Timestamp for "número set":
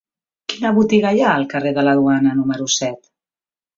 2.41-3.15